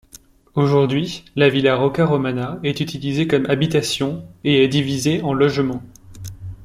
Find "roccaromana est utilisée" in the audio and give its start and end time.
1.75-3.27